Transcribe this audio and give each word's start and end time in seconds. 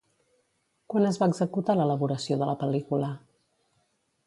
Quan 0.93 1.05
es 1.09 1.19
va 1.23 1.27
executar 1.33 1.77
l'elaboració 1.79 2.39
de 2.41 2.49
la 2.51 2.57
pel·lícula? 2.65 3.13